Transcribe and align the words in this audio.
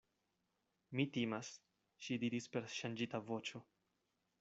Mi 1.01 1.05
timas, 1.19 1.53
ŝi 2.07 2.21
diris 2.25 2.51
per 2.57 2.71
ŝanĝita 2.81 3.23
voĉo. 3.33 3.69